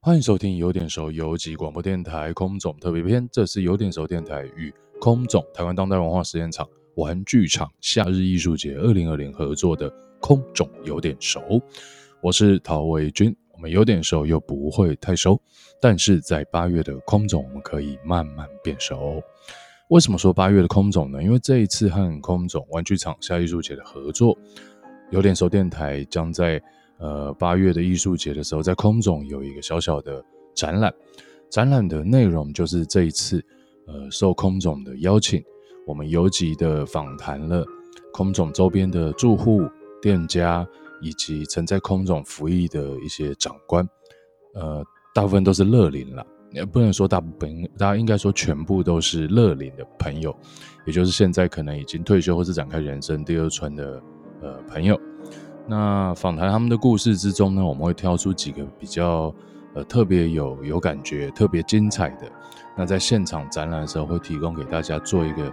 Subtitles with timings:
[0.00, 11.60] 欢迎收听有点熟游击广播电台空总特别篇，这是有点熟电台与空总台湾当代文化实验场玩具厂夏日艺术节二零二零合作的空总有点熟，
[12.22, 13.34] 我是陶维军。
[13.52, 15.38] 我们有点熟又不会太熟，
[15.80, 19.20] 但是在八月的空总我们可以慢慢变熟。
[19.88, 21.20] 为什么说八月的空总呢？
[21.20, 24.38] 因为这一次和空总玩具厂夏日艺术节的合作，
[25.10, 26.62] 有点熟电台将在。
[26.98, 30.24] 呃，八月的艺术节的时候，在空总有一个小小的
[30.54, 30.92] 展览，
[31.48, 33.44] 展览的内容就是这一次，
[33.86, 35.42] 呃，受空总的邀请，
[35.86, 37.64] 我们游击的访谈了
[38.12, 39.62] 空总周边的住户、
[40.02, 40.66] 店家，
[41.00, 43.88] 以及曾在空总服役的一些长官，
[44.54, 44.84] 呃，
[45.14, 50.36] 大部分都是乐龄了，也不能说大部分，大家应该说全部都是乐龄的朋友，
[50.84, 54.02] 也就是现在可能已经退休或是展开人生第二春的
[54.42, 55.00] 呃朋友。
[55.68, 59.34] 那访谈他们的故事之中呢，我们会挑出几个比较
[59.74, 62.26] 呃特别有有感觉、特别精彩的。
[62.74, 65.44] 那在现场展览的时候，会提供给大家做一个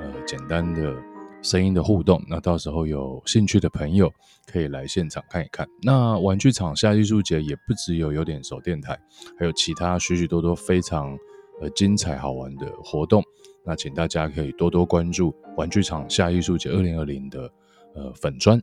[0.00, 0.92] 呃简单的
[1.40, 2.20] 声音的互动。
[2.28, 4.12] 那到时候有兴趣的朋友
[4.50, 5.68] 可以来现场看一看。
[5.82, 8.98] 那玩具厂夏艺术节也不只有有点手电台，
[9.38, 11.16] 还有其他许许多多非常
[11.60, 13.22] 呃精彩好玩的活动。
[13.64, 17.48] 那请大家可以多多关注玩具厂夏艺术节二零二零的
[17.94, 18.60] 呃粉砖。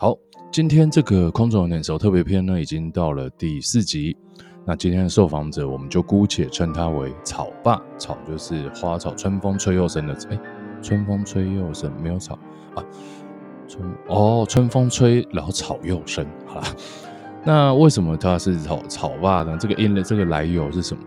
[0.00, 0.16] 好，
[0.50, 4.16] 今天这个空中有点熟特别篇呢，已经到了第四集。
[4.64, 7.78] 那今天的受访者，我们就姑且称他为草爸。
[7.98, 10.14] 草就是花草，春风吹又生的。
[10.30, 10.40] 哎、欸，
[10.80, 12.38] 春风吹又生，没有草
[12.74, 12.82] 啊。
[13.68, 16.26] 春哦，春风吹，然后草又生。
[16.46, 16.74] 好啦，
[17.44, 19.58] 那为什么他是草草爸呢？
[19.60, 21.02] 这个因的这个来由是什么？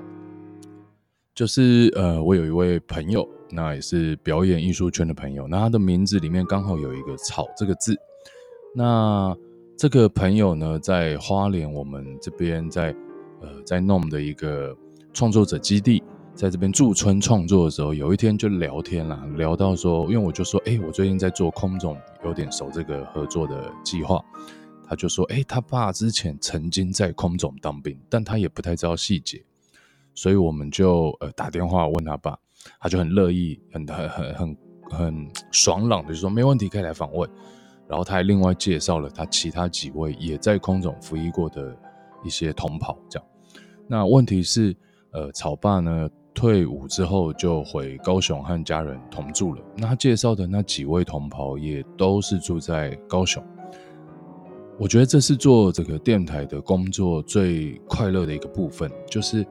[1.34, 7.98] 就是呃，我有一位朋友，那也是表演艺术圈的朋友，那他的名字里面刚好有一个草这个字。
[8.76, 9.36] 那
[9.78, 12.96] 这个朋友呢，在花莲，我们这边在
[13.42, 14.76] 呃在弄的一个
[15.14, 16.02] 创作者基地，
[16.34, 21.96] 在这边驻村创作的时候，有一天就聊天啦，聊到说，因为我就说，哎，我最近在做空总
[22.26, 24.24] 有点熟这个合作的计划，
[24.88, 29.44] 他就说，哎，他爸之前曾经在空总当兵，但他也不太知道细节，
[30.16, 32.38] 所以我们就呃打电话问他爸，
[32.80, 34.58] 他就很乐意，很很很很
[34.90, 37.30] 很爽朗的就说，没问题，可以来访问。
[37.88, 41.76] 然后他还另外介绍了他其他几位也在空总服役过的
[42.24, 43.28] 一些同袍，这样。
[43.88, 44.76] 那问题是，
[45.12, 49.62] 呃，草爸呢退伍之后就回高雄和家人同住了。
[49.78, 53.44] 那他介绍的那几位同袍也都是住在高雄。
[54.80, 59.46] 我觉得这是做这个电台的工作最快乐的一个部分，就是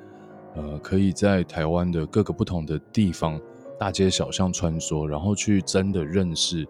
[0.56, 3.40] 呃，可以在台湾的各个不同的地方
[3.78, 6.66] 大街小巷穿梭，然后去真的认识。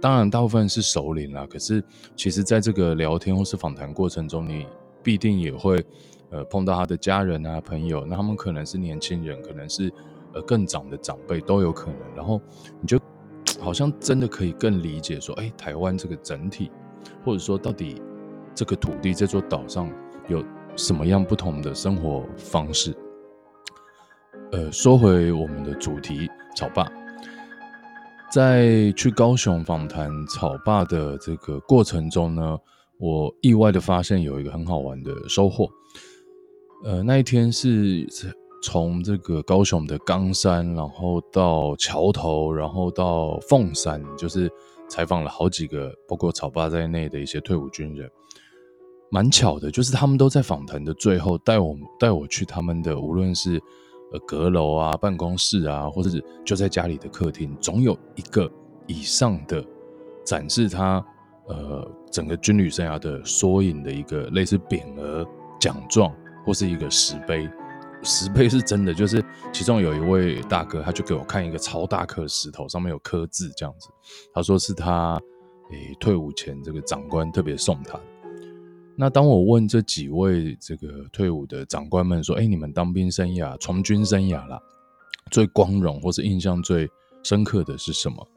[0.00, 1.46] 当然，大部分是熟龄啦。
[1.48, 1.82] 可是，
[2.16, 4.66] 其实在这个聊天或是访谈过程中，你
[5.02, 5.84] 必定也会
[6.30, 8.04] 呃碰到他的家人啊、朋友。
[8.06, 9.92] 那他们可能是年轻人，可能是
[10.32, 12.16] 呃更长的长辈都有可能。
[12.16, 12.40] 然后
[12.80, 12.98] 你就
[13.60, 16.70] 好像真的可以更理解说，哎，台湾这个整体，
[17.24, 18.00] 或者说到底
[18.54, 19.90] 这个土地这座岛上
[20.28, 20.42] 有
[20.74, 22.96] 什么样不同的生活方式。
[24.52, 26.86] 呃，说回我们的主题，草爸。
[28.32, 32.58] 在去高雄访谈草爸的这个过程中呢，
[32.98, 35.68] 我意外的发现有一个很好玩的收获。
[36.82, 38.06] 呃，那一天是
[38.62, 44.50] 从这个高雄的冈山，然后到桥头，然后到凤山，就是
[44.88, 48.10] 采访了好几个，包括草爸在内的一些退伍军人。
[49.10, 53.60] 蛮巧的，就是他们都在访谈的最后带我带我去他们的，无论是。
[54.12, 58.50] 呃，阁楼啊，办公室啊，或者是就在家里的客厅，总有一个
[58.86, 59.64] 以上的
[60.24, 61.04] 展示他
[61.48, 65.26] 呃整个军旅生涯的缩影的一个类似匾额、
[65.58, 66.14] 奖状，
[66.44, 67.48] 或是一个石碑。
[68.04, 73.88] 石碑是真的，就是其中有一位大哥，他就给我看一个超大颗石头，上面有刻字这样子。
[74.34, 75.20] 他说是他
[75.70, 78.04] 诶、退伍前这个长官特别送他的。
[78.94, 84.60] 那当我问这几位这个退伍的长官们说：“哎，你们当兵生涯、从军生涯啦，
[85.30, 86.88] 最光荣或是印象最
[87.22, 88.28] 深刻的是什么？”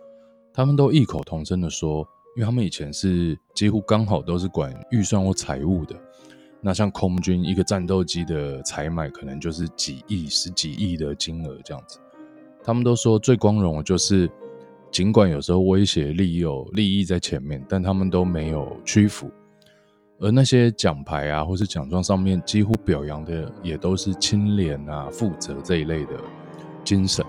[0.53, 2.07] 他们都异口同声的说
[2.37, 5.93] ：“因为他们以前是几乎刚好都是管预算或财务的。
[6.61, 11.99] 那像空军一个战斗机的采买，可能就是几亿、十几亿的金额这样子。
[12.63, 14.31] 他们都说最光荣的就是，
[14.89, 19.29] 尽管有时候威胁利诱、利益在前面，但他们都没有屈服。”
[20.19, 26.13] 而那些奖牌啊，或是奖状上面几乎表扬的，也都是清廉啊、负责这一类的
[26.83, 27.25] 精神。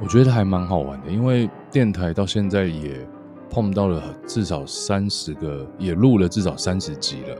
[0.00, 3.06] 我觉得还蛮好玩的，因为电台到现在也
[3.50, 7.36] 碰到了至少三十个，也录了至少三十集了。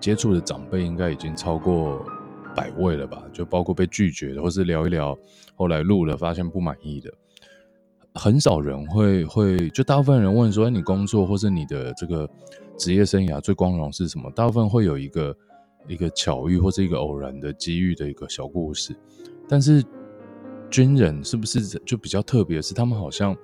[0.00, 2.04] 接触的长辈应该已经超过
[2.54, 5.16] 百位了吧，就包括被拒绝的，或是聊一聊，
[5.56, 7.12] 后来录了发现不满意的，
[8.14, 12.28] 很少人会会，就大部分人问说，哎，你工作或是你的这个
[12.78, 14.30] 职业生涯最光荣是什么？
[14.30, 15.36] 大部分会有一个
[15.86, 18.96] 一个巧遇或是一个偶然的机遇的一个小故事，
[19.48, 19.84] 但是
[20.70, 22.62] 军人是不是就比较特别？
[22.62, 23.36] 是他们好像。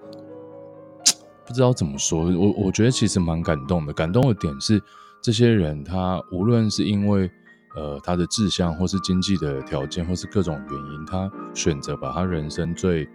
[1.46, 3.92] 不知道怎么说，我我觉得其实蛮感动的。
[3.92, 4.82] 感动的点是，
[5.20, 7.30] 这些人他无论是因为
[7.76, 13.06] 呃他的志向，或是经济的条件，或是各种原因，他选择把他人生最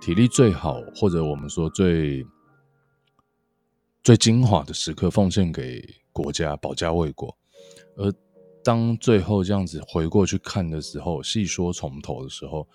[0.00, 2.24] 体力最好，或者我们说最
[4.02, 7.36] 最精华的时刻奉献给国家，保家卫国。
[7.96, 8.12] 而
[8.64, 12.66] 当最后这样子回过去看的时候，细说从头的时候，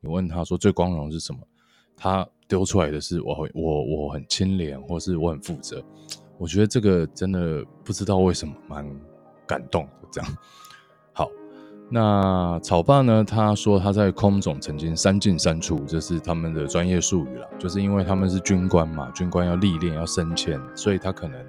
[0.00, 1.40] 你问他说最光荣是什么？
[1.96, 5.84] 他丢出来的是我我我很清廉，或是我很负责。
[6.38, 8.88] 我觉得这个真的不知道为什么蛮
[9.46, 10.08] 感动的。
[10.12, 10.36] 这样，
[11.88, 13.22] 那草爸呢？
[13.22, 17.46] 他说他在空总曾经三进三出，这是他们的专业术语啦。
[17.58, 21.40] 就是因为他们是军官嘛，军官要历练要升迁，所以他可能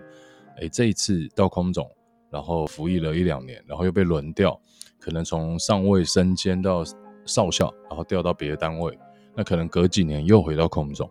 [0.61, 1.89] 哎这一次到空总，
[2.29, 4.59] 然后服役了一两年，然后又被轮调，
[4.99, 6.83] 可能从上尉升迁到
[7.25, 8.97] 少校，然后调到别的单位。
[9.35, 11.09] 那可能隔几年又回到空总，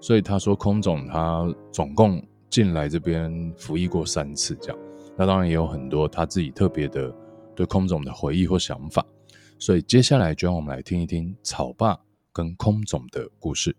[0.00, 2.20] 所以他说空总他总共
[2.50, 4.78] 进来这边服役过三次，这样。
[5.16, 7.14] 那当然也有很多他自己特别的
[7.56, 9.04] 对空总的回忆或想法。
[9.58, 11.98] 所以接下来就让我们来听一听草爸
[12.32, 13.74] 跟空总的故事。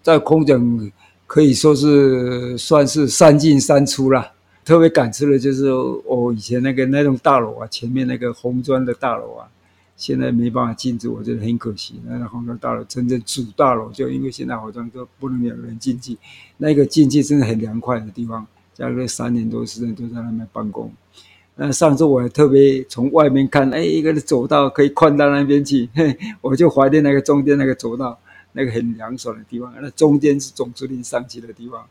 [0.00, 0.90] 在空总
[1.26, 4.32] 可以说是算是三进三出啦，
[4.64, 9.46] 特别感触的就是我以前那个那栋大楼啊，前面那个红砖的大楼啊。
[9.96, 12.00] 现在没办法进驻，我觉得很可惜。
[12.06, 16.16] 那个红砖大楼真正主大楼，就因为现在好像都不能有人进去，
[16.56, 18.46] 那个进去真的很凉快的地方。
[18.72, 20.90] 加了三年多时间都在那边办公。
[21.62, 28.18] 那上次我还特别从外面看，哎，一个走道可以宽到那边去，嘿，我就怀念那个中间那个走道，
[28.52, 29.70] 那个很凉爽的地方。
[29.82, 31.84] 那中间是总司令上去的地方，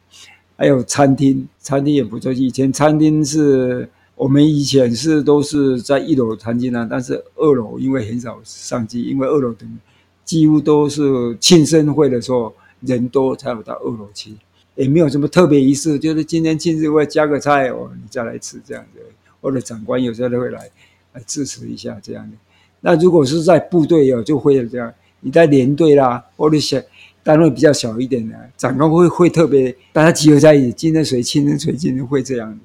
[0.57, 2.33] 还有餐厅，餐厅也不错。
[2.33, 3.87] 以前餐厅是。
[4.19, 9.79] 我们以前是都是在一楼餐厅啊，但是二楼因为很少上去，因为二楼等
[10.25, 14.33] 几乎都是庆生会的时候人多才有到二楼去，
[14.75, 18.99] 也没有什么特别仪式，就是今天庆生会加个菜哦，你再来吃这样子，
[19.41, 20.69] 或者长官有时候都会来
[21.13, 22.37] 来支持一下这样的。
[22.81, 26.79] 那如果是在部队哦，就会这样，你在连队啦，或者小
[27.23, 32.59] 单位比较小一点的，长官会会特别大家集合在一起，今天谁庆生谁庆生会这样的。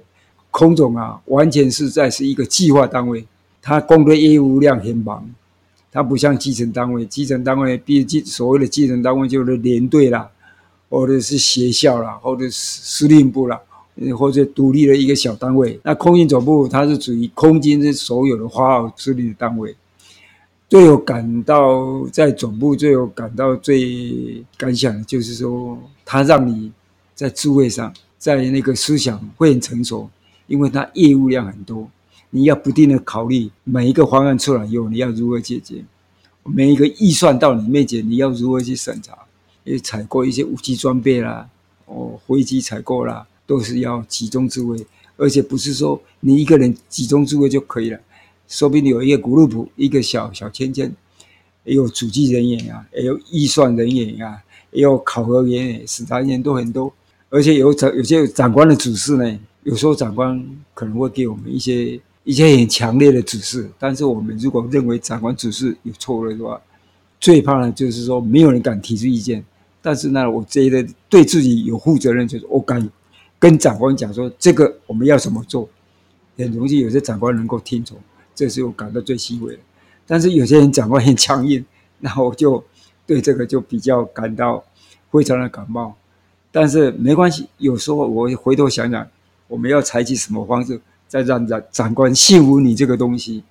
[0.51, 3.27] 空总啊，完全是在是一个计划单位，
[3.61, 5.29] 他工作业务量很忙，
[5.91, 10.31] 他不像基层单位，基层单位毕竟所谓的基层单位就是连队啦，
[10.89, 13.61] 或者是学校啦，或者是司令部啦，
[14.17, 15.79] 或者独立的一个小单位。
[15.83, 19.75] 那空军总部它是属于空军的所有的花号司令的单位，
[20.69, 26.73] 最有感到在总部最有感到最感想的就是说，他让你
[27.15, 30.09] 在智慧上，在那个思想会很成熟。
[30.47, 31.89] 因为它业务量很多，
[32.29, 35.77] 你要不定的考虑每一个方案出来以后，你要如何解决；
[36.43, 39.17] 每一个预算到你面前，你要如何去审查？
[39.65, 41.49] 也采购一些武器装备啦，
[41.87, 44.77] 哦，飞机采购啦，都是要集中智慧，
[45.17, 47.99] 而且不是说你一个人集中智慧就可以了。
[48.47, 50.95] 说不定有一个 group，一个小小圈圈，
[51.65, 54.39] 也有主计人员啊，也有预算人员啊，
[54.71, 56.93] 也有考核人员、审查人员都很多，
[57.31, 59.39] 而且有长有些长官的指示呢。
[59.63, 66.61] 有时候长官可能会给我们一些一些很强烈的指示，但是我们如果认为长官指示有错了的话，
[67.19, 69.43] 最怕的就是说没有人敢提出意见。
[69.81, 72.87] 但是呢，我觉得对自己有负责任，就是我敢
[73.45, 75.69] 跟长官讲说这个我们要怎么做，
[76.39, 77.99] 很容易有些长官能够听从，
[78.35, 79.61] 这是我感到最欣慰的。
[80.07, 81.63] 但是有些人长官很强硬，
[82.01, 82.65] 然后我就
[83.07, 84.65] 对这个就比较感到
[85.13, 85.95] 非常的感冒。
[86.51, 89.07] 但是没关系，有时候我回头想想。
[89.47, 93.45] 我们要采取什么方式，再让长长官信服你这个东西？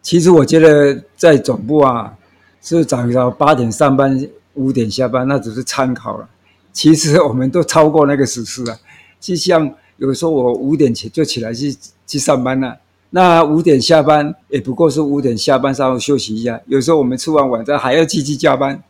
[0.00, 2.16] 其实我觉得在总部啊，
[2.62, 6.28] 是早上八点上班，五点下班，那只是参考了。
[6.72, 8.78] 其实我们都超过那个时数了。
[9.20, 12.78] 就像有时候我五点起就起来去去上班了，
[13.10, 16.60] 那五点下班也不过是五点下班稍后休息一下。
[16.66, 18.82] 有时候我们吃完晚餐还要继续加班，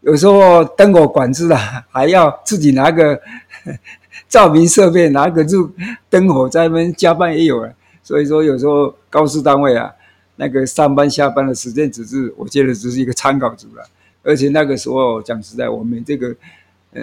[0.00, 1.56] 有时候灯火管制了，
[1.90, 3.20] 还要自己拿个。
[4.28, 5.70] 照明设备拿个住
[6.10, 7.70] 灯火在那边加班也有啊，
[8.02, 9.92] 所以说有时候高师单位啊，
[10.36, 13.84] 那个上班下班的时间只是我觉得只是一个参考值了，
[14.24, 16.34] 而且那个时候讲实在，我们这个
[16.92, 17.02] 呃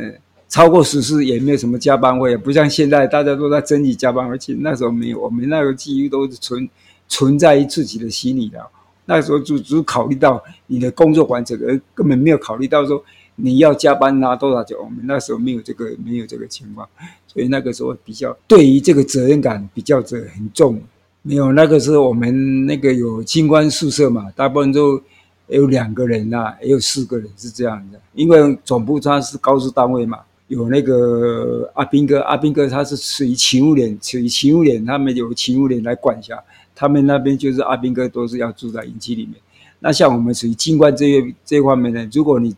[0.53, 6.69] 超过十四也没有什么加班费，不像现在大家都在争取加班，而且那时候没有，我们那个记忆都是存
[7.07, 8.63] 存在于自己的心里的。
[9.05, 13.03] 那时候就只考虑到你的工作完成，而根本没有考虑到说
[13.35, 14.77] 你要加班拿多少钱。
[14.77, 16.87] 我们那时候没有这个没有这个情况，
[17.25, 20.79] 所以那个时候比较对于这个责任感比较的很重。
[21.23, 25.01] 没有那个时候我们那个有军官宿舍嘛，大部分都
[25.47, 27.99] 有两个人呐、也有四个人是这样的。
[28.13, 36.37] 因为总部它是高速单位嘛，有那个阿兵哥，阿兵哥他是属于勤务连，属于勤务连，他们有勤务连来管辖。
[36.75, 39.35] 他们那边就是阿兵哥，都是要住在营区里面。
[39.79, 42.55] 那像我们属于军官这一这方面呢，如果你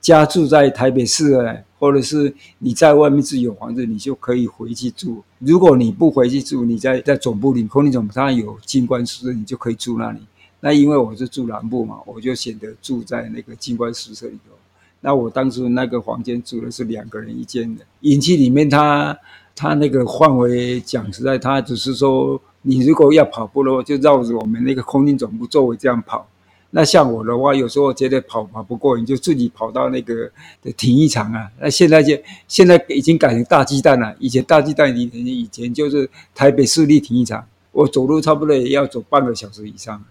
[0.00, 5.22] 家住在台北市呢，或者是你在外面自有房子，你就可以回去住。
[5.38, 10.20] 如果你不回去住，你在在总部里，空军总部它有军官宿舍，你就可以住那里。
[10.60, 14.54] 那因为我是住南部嘛，我就选择住在那个军官宿舍里头。
[15.00, 17.84] 那我当时那个房间住的是两个人一间的。
[18.00, 19.18] 营区里面它，
[19.54, 22.40] 它那个范围讲实在，它只是说。
[22.62, 26.28] 你如果要跑步的话，就绕着我们那个空军总部周围这样跑。
[26.72, 30.30] 那像我的话，有时候觉得跑跑不过，你就自己跑到那个
[30.62, 31.50] 的体育场啊。
[31.58, 32.14] 那现在就
[32.48, 34.14] 现在已经改成大鸡蛋了。
[34.18, 37.42] 以前大鸡蛋以前以前就是台北市立体育场，
[37.72, 40.04] 我走路差不多也要走半个小时以上。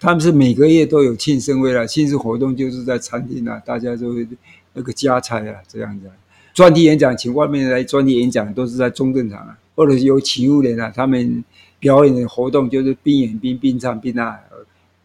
[0.00, 4.26] 他们是每个月都有庆生会了，庆祝活动就是在餐厅啊，大家都会
[4.74, 6.10] 那个加菜啊这样子。
[6.54, 11.44] 专题演讲请外面来专题演讲都是在中正场啊，或者是有勤务连啊，他们。
[11.78, 14.40] 表演的活动就是边演边边唱边啊，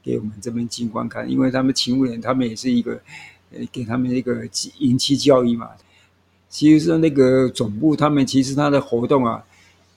[0.01, 2.93] 给我们这边进观看，因为他们勤务连，他们也是一个，
[3.53, 4.47] 呃，给他们一个
[4.79, 5.67] 营区教育嘛。
[6.49, 9.43] 其实说那个总部，他们其实他的活动啊，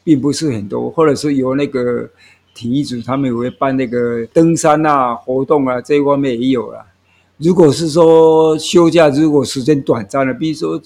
[0.03, 2.11] 并不是很多，或者是由那个
[2.55, 6.87] 体育组，他们也会办那个登山啊活动啊，这一方面也有了。
[7.39, 10.81] 如果是说休假，如果时间短暂的，比如说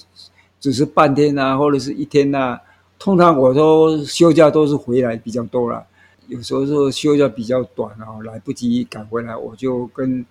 [0.59, 2.61] 只是半天啊，或者是一天啊。
[3.01, 5.87] 通常我都休假都是回来比较多了，
[6.27, 10.27] 有时候说休假比较短啊，来不及赶回来，我就跟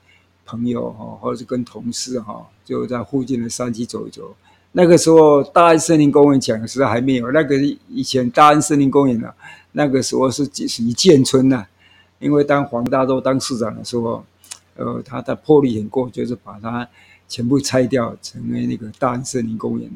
[0.46, 4.36] 朋友哈，或者是跟同事哈，就在附近的山区走一走。
[4.74, 7.56] 那个时候大安森林公园讲的时候还没有，那个
[7.88, 9.30] 以前大安森林公园呢，
[9.78, 11.64] 那个时候是属于建村呐，
[12.18, 14.26] 因为当黄大洲当市长的时候，
[14.76, 16.88] 呃，他的魄力很过，就是把它
[17.30, 19.88] 全部拆掉，成为那个大安森林公园。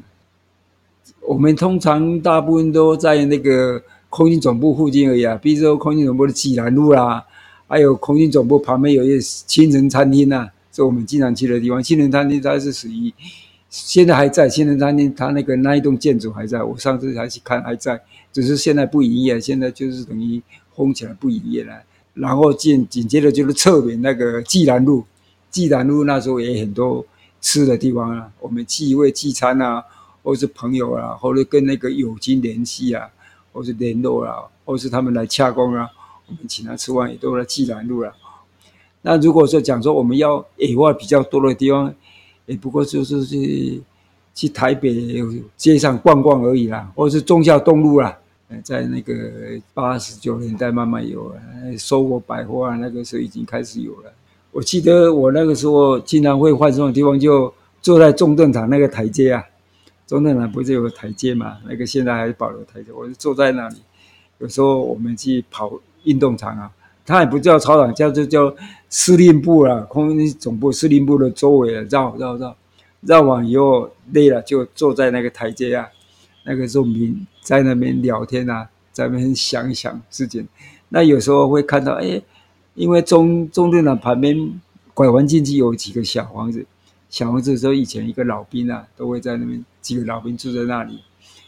[1.21, 7.25] 我们通常大部分都在那个空军总部附近而已啊，比如说空军总部的济南路啦，
[7.67, 11.81] 还有空军总部旁边有一个青城餐厅呐，是我们经常去的地方。
[11.81, 13.11] 青城餐厅它是属于
[13.71, 17.99] 现在还在，现在餐厅它那个那一栋建筑还在，我上次还去看还在，
[18.31, 20.39] 只是现在不营业，现在就是等于
[20.75, 21.73] 封起来不营业了。
[22.13, 25.03] 然后紧紧接着就是侧面那个济南路，
[25.49, 27.03] 济南路那时候也很多
[27.41, 29.83] 吃的地方啊，我们去一位聚餐啊。
[30.23, 33.09] 或是朋友啊，或者跟那个友军联系啊，
[33.51, 35.89] 或是联络啊，或是他们来洽公啊，
[36.27, 38.13] 我们请他吃饭也都在济南路了。
[39.01, 41.91] 那如果说讲说我们要野外比较多的地方，
[42.45, 43.81] 也不过就是去
[44.33, 45.24] 去台北
[45.55, 48.17] 街上逛逛而已啦，或者是中孝东路啦，
[48.63, 49.13] 在那个
[49.74, 51.36] 八十九年代慢慢有了，
[51.77, 54.12] 收获百货啊，那个时候已经开始有了。
[54.51, 59.43] 我记得我那个时候经常会换这种地方，就坐在中正堂那个台阶啊。
[60.05, 61.60] 中正堂不是有个台阶嘛？
[61.65, 62.91] 那个现在还是保留台阶。
[62.91, 63.77] 我就坐在那里，
[64.39, 65.71] 有时候我们去跑
[66.03, 66.69] 运动场啊，
[67.05, 68.53] 它也不叫操场，叫就叫
[68.91, 72.55] 司令部啊，空军总部司令部的周围啊，绕绕绕，
[73.00, 75.88] 绕完以后累了就坐在那个台阶啊。
[76.43, 80.45] 那个时候民在那边聊天啊，在那边想一想事情。
[80.89, 82.21] 那有时候会看到，哎，
[82.75, 84.60] 因为中中队长旁边
[84.93, 86.65] 拐弯进去有几个小房子。
[87.10, 91.00] 小房子的时候，以前一个老兵啊，都会在那边，几个老兵住在那里。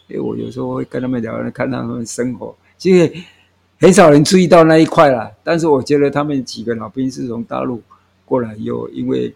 [0.09, 2.55] 哎，我有时候会跟他们聊，看他们生活。
[2.77, 3.13] 其实
[3.83, 5.29] 很少人注意到那一块了。
[5.43, 7.81] 但是我觉得他们几个老兵是从大陆
[8.23, 9.33] 过来，又因为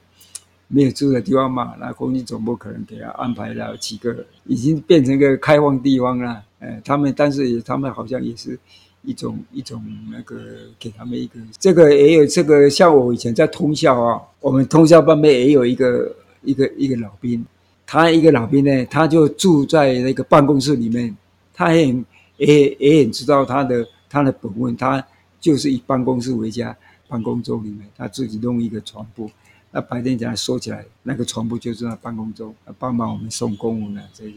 [0.69, 6.41] 没有住的地方嘛，那空军总部可能给他安排了几个，已经变成一个开放地方了。
[6.59, 8.57] 哎，他们但是，他们好像也是。
[9.03, 10.35] 一种一种那个
[10.77, 16.13] 给他们一个，这个也有这个，像我以前在通宵啊，我们通宵班边也有一个
[16.43, 17.45] 一个一个老兵，
[17.85, 21.15] 他一个老兵呢，他就住在那个办公室里面，
[21.53, 25.05] 他也很也也很知道他的他的本分，他
[25.39, 26.75] 就是以办公室为家，
[27.07, 29.29] 办公桌里面他自己弄一个床铺，
[29.71, 34.35] 那白天讲说起来，那个床铺就是那办公桌，帮忙我们送公文的这些。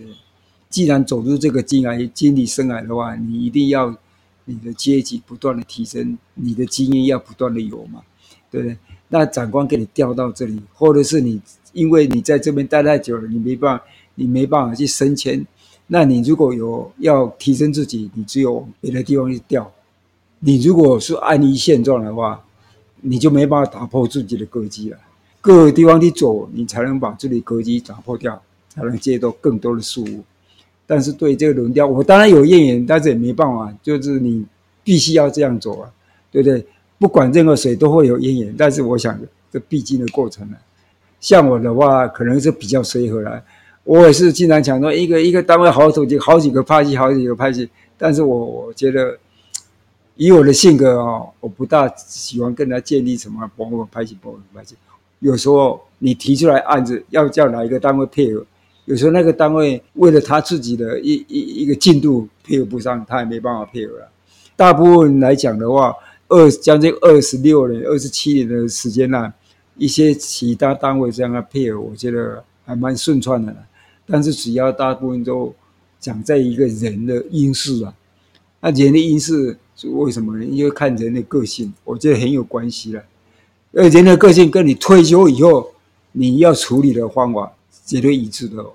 [0.69, 3.97] 既然走入这个经来经历生涯的话，你一定要。
[4.47, 8.03] 你的阶级不断的提升，你的经验要不断的有嘛，
[8.50, 8.77] 对不对？
[9.09, 11.41] 那长官给你调到这里，或者是你
[11.73, 13.85] 因为你在这边待太久了，你没办法，
[14.17, 15.47] 你没办法去升迁。
[15.93, 19.69] 那你如果有要提升自己，你只有别的地方去调。
[20.39, 22.41] 你如果是安于现状的话，
[23.01, 24.97] 你就没办法打破自己的格局了。
[25.41, 30.23] 各个地方去走，你才能把自己格局打破掉，才能接到更多的事物。
[30.87, 34.47] 但是对这个轮调，我当然有怨言，但是也没办法，就是你
[34.85, 35.91] 必须要这样走啊，
[36.31, 36.65] 对不对？
[37.01, 39.19] 不管任何谁都会有怨言，但是我想
[39.51, 40.57] 这必经的过程呢。
[41.21, 43.43] 像我的话，可能是比较随和了。
[43.85, 47.69] 我也是经常讲说，一个一个单位好几个好几个派系，好几个派系。
[47.97, 49.19] 但是我我觉得，
[50.17, 54.77] 以我的性格哦，我不大喜欢跟他建立什么某某派系、某某派系。
[55.19, 58.45] 有时候你提出来案子，要叫哪一个单位配合，
[58.85, 64.09] 有时候那个单位为了他自己的一一一个进度配合不上，他也没办法配合了。
[64.57, 65.95] 大部分来讲的话，
[66.29, 69.33] 二将近二十六年、二十七年的时间呢，
[69.77, 73.55] 一些其他单位这样的配合，我觉得还蛮顺畅的。
[74.11, 75.55] 但是只要大部分都
[76.00, 77.95] 讲在一个人的因素啊，
[78.61, 80.45] 那人的因素是为什么呢？
[80.45, 83.02] 因为看人的个性，我觉得很有关系了。
[83.73, 85.71] 而人的个性跟你退休以后
[86.12, 87.52] 你要处理的方法
[87.87, 88.61] 绝对一致的。
[88.62, 88.73] 哦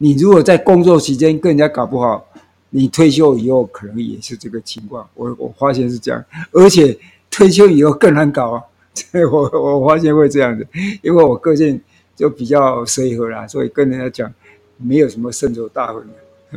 [0.00, 2.24] 你如果在工作期间跟人家搞不好，
[2.70, 5.04] 你退休以后可能也是这个情况。
[5.14, 6.96] 我我发现是这样，而且
[7.28, 8.62] 退休以后更难搞啊。
[9.32, 10.64] 我我发现会这样子，
[11.02, 11.80] 因为我个性
[12.14, 14.32] 就比较随和啦，所以跟人家讲。
[14.78, 16.08] 没有什么深仇大恨，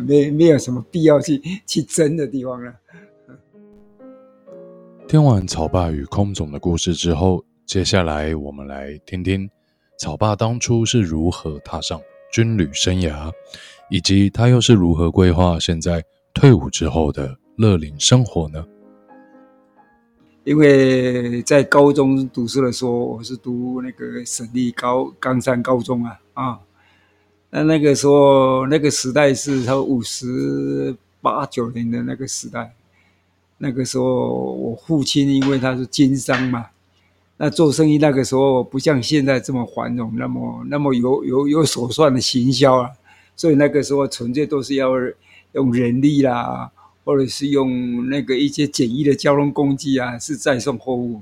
[0.06, 2.74] 没没有什么必要去去争的地方了。
[5.08, 9.50] 听完草爸与空总的故事之后，接下来我们来听听
[9.98, 12.00] 草爸当初是如何踏上
[12.32, 13.30] 军旅生涯，
[13.90, 16.02] 以及他又是如何规划现在
[16.34, 18.66] 退伍之后的乐龄生活呢？
[20.46, 26.60] 因为在高中读书的时候，我是读那个省立高冈山高中啊啊。
[27.54, 32.74] 那那个时候，那个时代是他五十八九年的那个时代。
[33.58, 36.68] 那个时候，我父亲因为他是经商嘛，
[37.36, 42.90] 那做生意那个时候不像现在这么繁荣，那么那么有有有手算的行销啊。
[43.36, 44.92] 所以那个时候纯粹都是要
[45.52, 46.72] 用人力啦，
[47.04, 51.22] 或者是用那个一些简易的交通工具啊，是载送货物。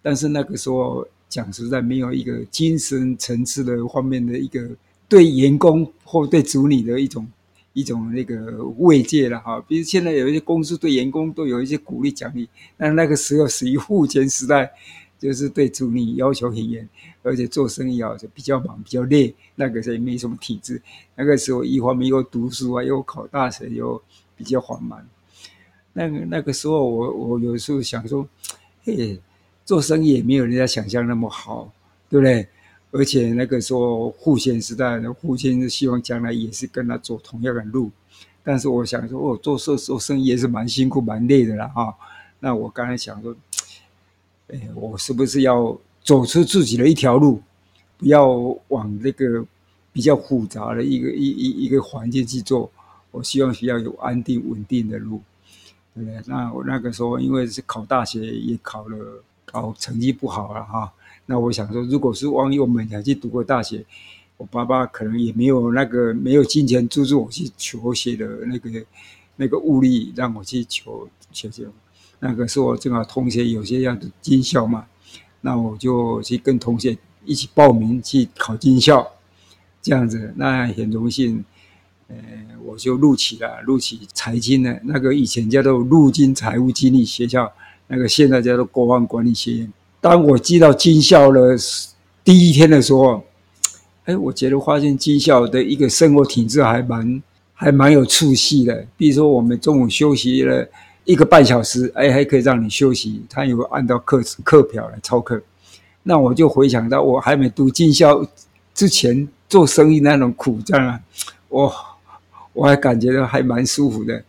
[0.00, 4.70] 但是那个时候讲实在没有一个精神层次的方面的一个。
[5.14, 7.24] 对员工或对子女的一种
[7.72, 14.68] 一种那个慰藉了哈，比如现在有一些公司对员工都有一些鼓励奖励，但那个时候属于父权时代，
[15.16, 16.88] 就是对子女要求很严，
[17.22, 20.82] 而且做生意啊就比较忙比较累，那个时候也没什么体制，
[21.14, 24.02] 那个时候一方面又读书啊，又考大学又
[24.36, 25.06] 比较缓慢，
[25.92, 28.26] 那个那个时候我我有时候想说，
[28.82, 29.20] 嘿，
[29.64, 31.72] 做生意也没有人家想象那么好，
[32.10, 32.48] 对不对？
[32.96, 37.90] 而且那个时候父亲时代，那父亲是希望将来也是跟他走同样的路，
[38.44, 41.92] 但是我想说，哦，做做做生意也是蛮辛苦、蛮累的啦啊。
[42.38, 43.34] 那我刚才想说，
[44.46, 47.42] 哎，我是不是要走出自己的一条路，
[47.98, 48.28] 不要
[48.68, 49.44] 往那个
[49.92, 52.70] 比较复杂的一个一一一个环境去做？
[53.10, 55.20] 我希望需要有安定稳定的路，
[55.96, 56.22] 对不对？
[56.26, 60.92] 那我那个时候因为是考大学，也考了，考成绩不好了哈。
[61.26, 63.84] 那我想说，如果是往我们想去读个大学，
[64.36, 68.70] 我爸爸可能也没有那个没有金钱资助我去求学的那个
[69.36, 71.66] 那个物力，让我去求求学。
[72.20, 74.86] 那个是我正好同学有些要读军校嘛，
[75.40, 79.06] 那我就去跟同学一起报名去考军校，
[79.82, 81.44] 这样子，那很荣幸，
[82.08, 82.16] 呃，
[82.64, 87.52] 我就录取了，录取财经的，那个以前叫做陆军财务经理学校，
[87.88, 89.72] 那个现在叫做国防管理学院。
[90.04, 91.56] 当我进到军校的
[92.22, 93.24] 第一天的时候，
[94.04, 97.22] 哎，我觉得发现军校的一个生活品质还蛮
[97.54, 98.86] 还蛮有出息的。
[98.98, 100.68] 比如说，我们中午休息了
[101.04, 105.40] 一个半小时，哎，还可以让你休息，他有按照课课表来操课。
[106.02, 108.22] 那我就回想到我还没读军校
[108.74, 111.00] 之前做生意那种苦战啊，
[111.48, 111.74] 我
[112.52, 114.22] 我还感觉到还蛮舒服的。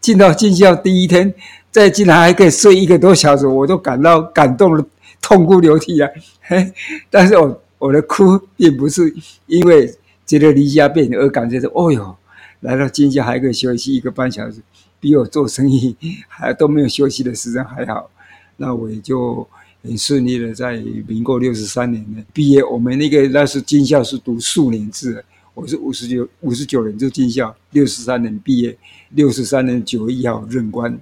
[0.00, 1.32] 进到军校第一天，
[1.70, 4.84] 再进来还可以睡一个多小时，我都感到感动了。
[5.20, 6.08] 痛哭流涕啊！
[6.40, 6.72] 嘿，
[7.10, 9.14] 但是我我的哭并不是
[9.46, 9.94] 因为
[10.26, 12.16] 觉得离家变远而感觉到，哦哟，
[12.60, 14.60] 来到军校还可以休息一个半小时，
[14.98, 15.96] 比我做生意
[16.28, 18.10] 还都没有休息的时间还好。
[18.56, 19.46] 那我也就
[19.82, 22.62] 很顺利的在民国六十三年呢毕业。
[22.62, 28.76] 我们那个那时军校是读数年制，我是五十九五十九年就军校，六十三年毕业，
[29.10, 30.98] 六十三年九月一号任官。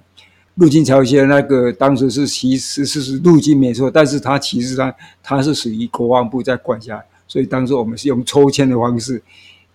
[0.59, 4.93] 陆军朝鲜那个当时是其实是是陆军没错，但是他其实上
[5.23, 9.21] 他是属于国防部在管辖，所以当时我们是用抽签的方式，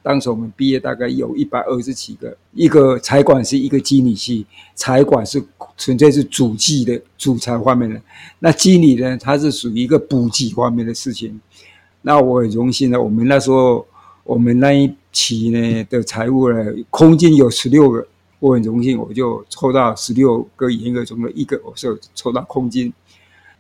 [0.03, 4.45] 当时我们毕业大概有一百二十几个，一个财管是一个经理系，
[4.75, 5.43] 财管是
[5.79, 7.99] 纯粹是主计的主财方面的，
[8.41, 11.41] 那经理呢，它是属于一个补给方面的事情。
[12.03, 13.87] 那我很荣幸呢，我们那时候
[14.23, 18.07] 我们那一期呢的财务呢，空间有十六个，
[18.45, 22.93] 我很荣幸，我就抽到十六个严格中的一个，我是抽到空军。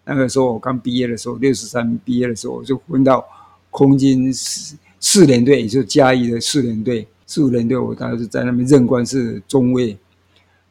[0.04, 3.24] 那个时候我刚毕业的时候，六十三毕业的时候，我就分到
[3.70, 7.08] 空军四四联队，也就是嘉义的四联队。
[7.26, 9.96] 四五联队，我当时在那边任官是中尉。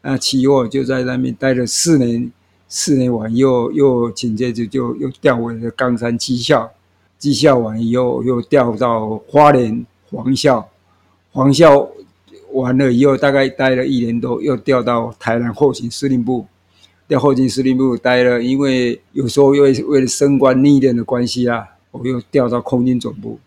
[0.03, 2.31] 那其后就在那边待了四年，
[2.67, 6.71] 四年完又又紧接着就又调回了冈山技校，
[7.17, 10.69] 技校完以后又调到花莲黄校，
[11.31, 11.89] 黄校
[12.53, 16.45] 完了以后大概待了一年多，又调到台南后勤司令部。
[17.07, 23.37] 在后勤司令部待了，因为有时候为为了升官历练的关系啊，我又调到空军总部。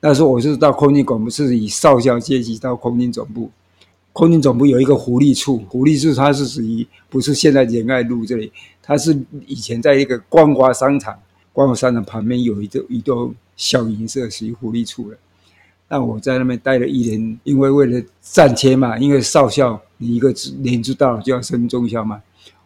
[0.00, 3.50] 那时候我是到空军总部，是以少校阶级到空军总部。
[4.12, 11.18] 空军总部有一个福利处，福利处它是属于不是现在仁爱路这里，它是以前在一个光华商场，
[11.52, 15.16] 光华商场旁边有一个一栋小银色，属于福利处的。
[15.88, 22.22] 那我在那边待了一年，因为为了战切嘛，因为少校你一个年纪到了就要升中校嘛。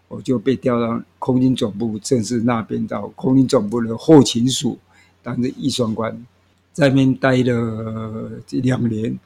[0.09, 4.77] 我就被调到空军总部，正式那边到空军总部的后勤署
[5.23, 6.27] 当着预算官，
[6.73, 9.17] 在那边待了这两年。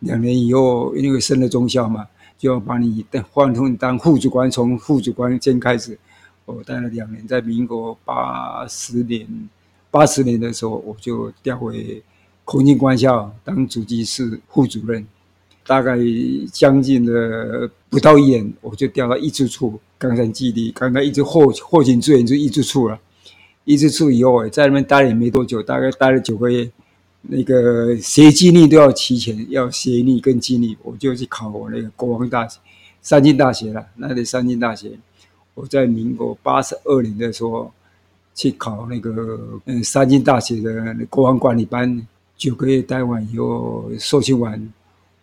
[0.00, 5.96] 两年以后，因为升了中校嘛，就要把你换成当副主官，从副主官先开始。
[6.44, 9.48] 我待了两年，在民国八十年，
[9.92, 12.02] 八十年的时候，我就调回
[12.44, 15.06] 空军官校当主计室副主任。
[15.64, 15.96] 大概
[16.52, 19.78] 将近了不到一年，我就调到一支处。
[19.96, 22.98] 冈山基地，刚刚一直后后勤支援就一支处了，
[23.64, 26.68] 一支处以后，在那边待了也没多久，大概待了九个月。
[27.22, 32.58] 那个学经历都要提前，要学历跟经历，我就去考我那个国防大学、
[33.00, 33.86] 三军大学了。
[33.94, 34.90] 那里三军大学，
[35.54, 37.72] 我在民国八十二年的时候
[38.34, 42.04] 去考那个嗯三军大学的国防管理班，
[42.42, 44.72] 九个月待完以后受训完，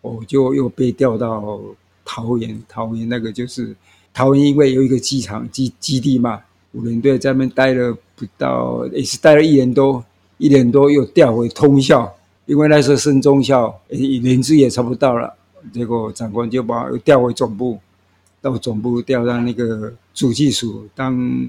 [0.00, 1.60] 我就又被调到
[2.02, 3.76] 桃园，桃园那个就是。
[4.12, 6.40] 桃园因为有一个机场基基地嘛，
[6.72, 10.04] 五连队在那边待了不到，也是待了一年多，
[10.36, 12.12] 一年多又调回通校，
[12.46, 15.32] 因为那时候升中校，年资也差不多了，
[15.72, 17.78] 结果长官就把又调回总部，
[18.40, 21.48] 到总部调到那个主计署当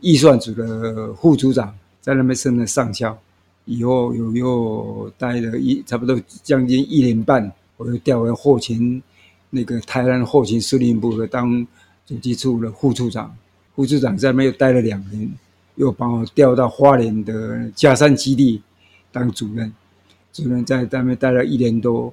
[0.00, 3.16] 预算组的副组长，在那边升了上校，
[3.64, 9.02] 以后又又待了一差不多将近一年半，我又调回后勤
[9.50, 11.66] 那个台南后勤司令部的当。
[12.06, 13.34] 主机处的副处长，
[13.74, 15.26] 副处长在那边又待了两年，
[15.76, 18.60] 又把我调到花莲的佳山基地
[19.10, 19.72] 当主任。
[20.30, 22.12] 主任在那边待了一年多，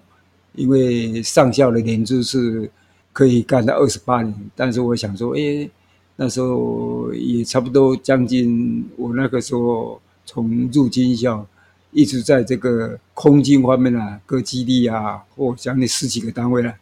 [0.55, 2.71] 因为上校的年资是
[3.11, 5.69] 可以干到二十八年，但是我想说，哎，
[6.15, 10.01] 那时候也差不多将近，我那个时候
[10.31, 11.45] 从入军校
[11.91, 16.73] 一直在这个空军方面啊，各基地啊，或将近十几个单位了。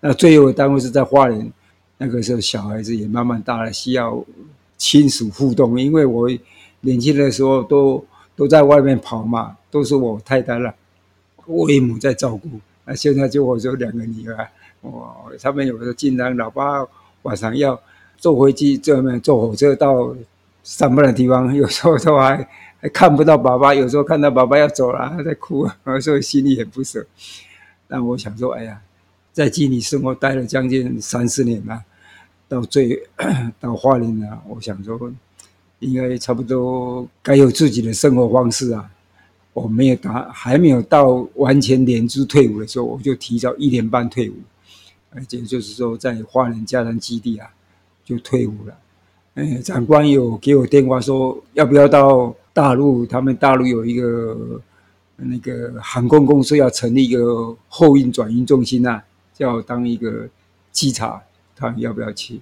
[0.00, 1.50] 那最后的单位是在花莲。
[1.96, 4.22] 那个时候小孩子也慢慢大了，需要
[4.76, 5.80] 亲属互动。
[5.80, 6.28] 因为我
[6.80, 8.04] 年轻的时候都
[8.36, 10.74] 都在外面跑嘛，都是我太太了，
[11.46, 12.48] 我岳母在照顾。
[12.84, 14.46] 那现在就我就两个女儿，
[14.82, 16.86] 我，他们有时候经常老爸
[17.22, 17.80] 晚上要
[18.18, 20.14] 坐飞机，这边坐火车到
[20.64, 22.46] 上班的地方，有时候都还
[22.80, 25.68] 还看不到爸爸，有时候看到爸爸要走了，他在哭，
[26.00, 27.06] 所以心里很不舍。
[27.86, 28.80] 但我想说，哎呀，
[29.32, 31.82] 在基地生活待了将近三四年了。
[32.48, 33.00] 到最
[33.60, 34.98] 到花莲了，我想说，
[35.78, 38.90] 应该差不多该有自己的生活方式啊。
[39.52, 44.34] 我没有达，还没有到完全年资退伍的时候，我就提早一年半退伍，
[45.10, 47.48] 而且就是说在花莲佳山基地啊
[48.04, 48.74] 就退伍了。
[49.34, 53.06] 哎，长官有给我电话说，要不要到大陆？
[53.06, 54.60] 他们大陆有一个
[55.16, 59.02] 那个航空公司要成立一个货运转运中心啊，
[59.34, 60.28] 叫当一个
[60.72, 61.22] 稽查。
[61.54, 62.40] 他要不要去？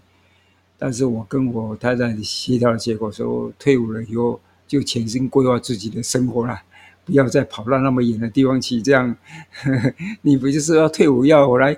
[0.79, 6.63] 但是我跟我太太协调的结果说，退伍了以后就全心规划自己的生活了，
[7.05, 8.81] 不要再跑到那么远的地方去。
[8.81, 9.17] 这样，
[9.65, 9.93] 呵 呵
[10.23, 11.77] 你不就是要退伍要我来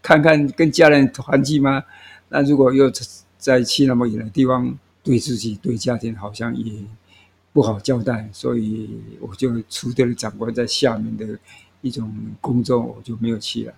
[0.00, 1.82] 看看跟家人团聚吗？
[2.28, 2.88] 那如果又
[3.36, 6.72] 再去那么远的地方，对自己对家庭好像也
[7.56, 11.26] 不好交代，所以我就辞掉了长官在下面的
[11.80, 13.72] 一种工作，我就没有去了。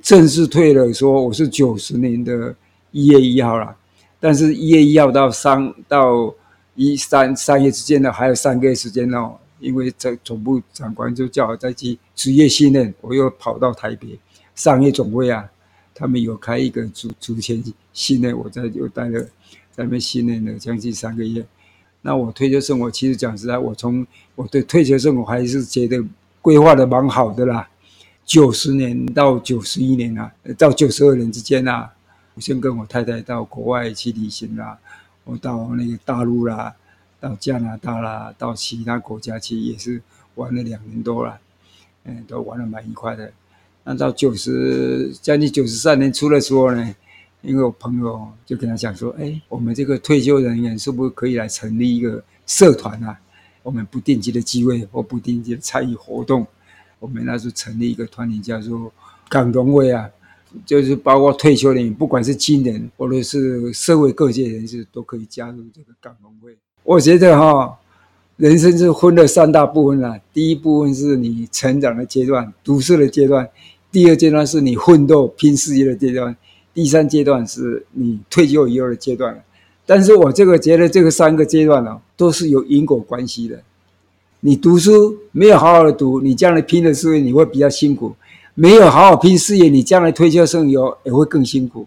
[0.00, 2.52] 正式退了，说我是九十年的
[2.90, 3.76] 一月一号了，
[4.18, 6.34] 但是一月一号到三到
[6.74, 14.18] 一三三月之间呢，还有三个月时间哦，因为这总部长官就叫我再去职业训练，我又跑到台北
[14.56, 15.48] 商业总会啊，
[15.94, 19.20] 他们有开一个组组前训练，我在又待了
[19.70, 21.46] 在那边训练了将近三个月。
[22.02, 26.04] 那我退休生活，其实讲实在，我从我对退休生活还是觉得
[26.40, 27.68] 规划的蛮好的啦。
[28.24, 31.92] 九十年到九十一年啊，到九十二年之间啊，
[32.34, 34.78] 我先跟我太太到国外去旅行啦，
[35.24, 36.74] 我到那个大陆啦，
[37.20, 40.00] 到加拿大啦，到其他国家去也是
[40.34, 41.38] 玩了两年多了，
[42.04, 43.32] 嗯，都玩得蛮愉快的。
[43.84, 46.94] 那到九十将近九十三年初的时候呢，
[47.42, 53.18] 因为我朋友就跟他讲说，哎，我们这个退休人员是不是可以来成立一个社团啊？
[53.62, 56.46] 我们不定期的聚会或不定期的参与活动。
[56.98, 58.92] 我们那时候成立一个团体，叫做
[59.28, 60.08] 港农会啊，
[60.64, 66.56] 就是包括退休人员，不管是军人或者是社会各界人士，都可以加入这个港农会。
[66.84, 67.76] 我觉得哈，
[68.36, 70.16] 人生是分了三大部分啦。
[70.32, 73.44] 第一部分是你成长的阶段、读书的阶段；
[73.90, 76.32] 第二阶段是你奋斗拼事业的阶段；
[76.74, 79.42] 第三阶段是你退休以后的阶段。
[79.84, 83.60] 但是我这个觉得这个三个阶段呢，都是有因果关系的。
[84.40, 88.14] 你读书没有好好的读，你将来拼的事业你会比较辛苦；
[88.54, 91.86] 没有好好拼事业，你将来退休生活也会更辛苦。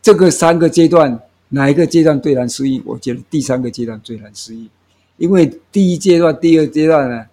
[0.00, 2.80] 这个三个阶段，哪一个阶段最难适应？
[2.84, 4.68] 我觉得第三个阶段最难适应，
[5.16, 7.26] 因为第一阶段、第二阶段呢，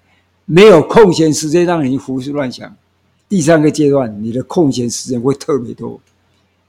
[0.45, 2.69] 没有空闲时间让你胡思乱想；
[3.27, 5.99] 第三个阶段，你的空闲时间会特别多。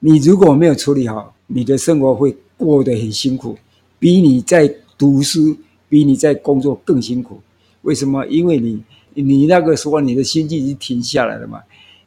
[0.01, 3.57] 你如果没有处理好，你的生活会过得很辛苦，
[3.99, 5.55] 比你在读书、
[5.91, 7.39] 比你在工作更辛苦。
[7.83, 8.25] 为什么？
[8.27, 8.83] 因为你，
[9.15, 11.61] 你那个时候你的心境已经停下来了嘛，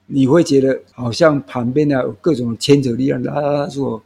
[0.08, 4.02] 你会觉得好像旁边呢各种牵扯力量拉拉拉住，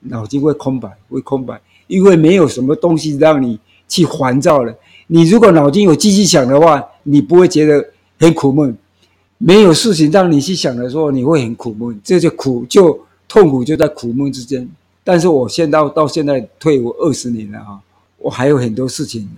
[0.00, 4.74] 脑筋会空白，会空白，因为没有什么东西让你去烦躁了。
[5.06, 8.76] 你如果脑筋有继续想的话，你不会觉得很苦闷。
[9.38, 14.68] 没有事情让你去想的时候，你会很苦闷，这就苦就痛苦就在苦闷之间。
[15.04, 17.80] 但是我现在到到现在退伍二十年了哈，
[18.16, 19.28] 我还有很多事情。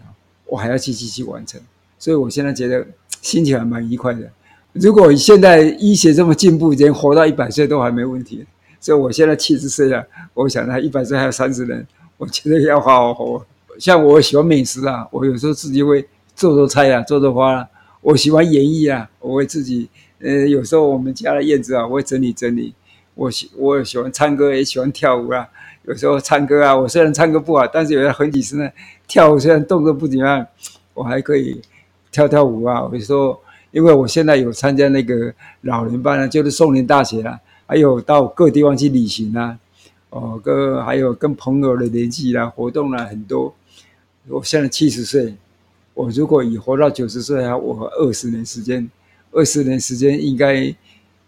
[0.47, 1.61] 我还要继续去完成，
[1.97, 2.85] 所以我现在觉得
[3.23, 4.29] 心情还蛮愉快的。
[4.73, 8.45] 如果现在医学这么进步，人活到一百岁都还没问题，
[8.81, 13.47] 所以我现在七十岁了，我想他一百岁还有三十年，我觉得要好好活。
[13.79, 17.69] 像我喜欢美食啊，我有时候自己会做做菜啊，做做花啊。
[18.01, 22.75] 我喜欢演艺啊，我会自己呃，有时候我们家的院子啊，我会整理整理。
[23.21, 25.47] 我喜我也喜欢唱歌，也喜欢跳舞啊。
[25.83, 28.67] 有时候唱歌啊，我虽然唱歌不好，但是有很几十呢。
[29.07, 30.47] 跳舞虽然动作不怎么样，
[30.95, 31.61] 我还可以
[32.11, 32.89] 跳跳舞啊。
[32.91, 33.39] 比如说，
[33.73, 39.59] 因为我现在有参加那个老年班啊，就是松林大学啊，还有到各地方去旅行啊，
[40.09, 43.55] 哦，跟还有跟朋友的联系啦、活动啦很多。
[44.29, 45.35] 我现在七十岁，
[45.93, 48.91] 我如果以活到九十岁啊，我二十年时间，
[49.31, 50.75] 二十年时间应该。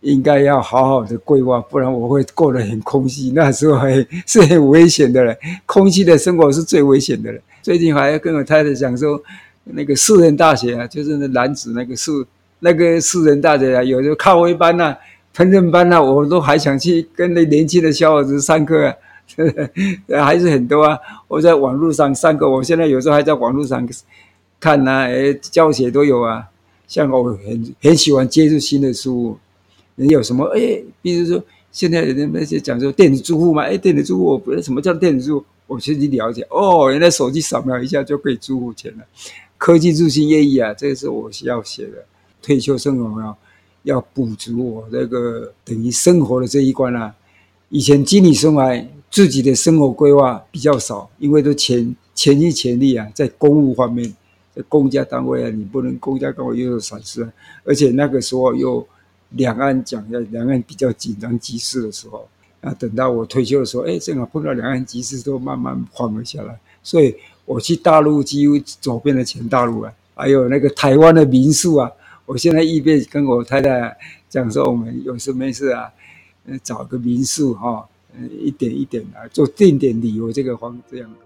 [0.02, 3.30] 应该要好好的规划，不然我会过得很空虚。
[3.30, 3.94] 那时候还
[4.26, 7.40] 是很危险的嘞，空虚的生活是最危险的嘞。
[7.62, 9.20] 最近还要跟我太太讲说，
[9.64, 12.24] 那个树人大学啊，就是那男子那个树，
[12.58, 14.98] 那个树人大学啊，有时候咖啡班呐、啊、
[15.36, 20.98] 烹饪班呐、啊，我都还想去跟那年轻的小伙子上课啊，还是很多啊。
[21.28, 23.88] 我在网络上上课，我现在有时候还在网络上
[24.58, 26.48] 看呐、啊，诶，教学都有啊。
[26.88, 29.38] 像我很很喜欢接触新的事物。
[29.94, 30.44] 你有什么？
[30.54, 36.46] 哎，比如说现在人那些讲说电子支付嘛，哎，电子支付我不知道什么叫电子支付，我先去了解。
[36.50, 39.04] 哦，原来手机扫描一下就可以支付钱了。
[39.58, 42.04] 科技入侵业役啊，这个是我需要写的。
[42.40, 43.38] 退休生活要
[43.84, 47.14] 要补足我这个等于生活的这一关啊。
[47.68, 54.12] 以前经理生涯自己的生活规划比较少，因为都全全心全力啊，在公务方面，
[54.56, 57.26] 在公家单位啊，你不能公家单位又有闪失，
[57.64, 58.86] 而且那个时候又。
[59.34, 62.28] 两岸讲的两岸比较紧张局势的时候，
[62.60, 67.14] 啊，等到我退休的时候，哎，正好碰到两岸局势都慢慢缓和下来，所以
[67.44, 71.90] 我去大陆几乎走遍了全大陆啊，还有那个台湾的民宿啊，
[72.26, 73.96] 我现在一边跟我太太
[74.28, 75.92] 讲说，我们有事没事啊，
[76.62, 81.16] 找个民宿哈，嗯，一点一点来做定点旅游这个方这样的。